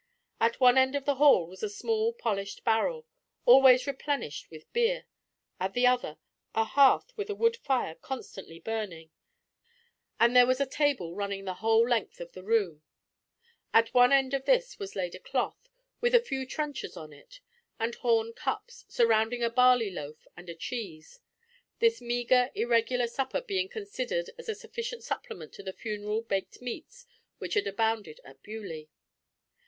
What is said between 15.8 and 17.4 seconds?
with a few trenchers on it,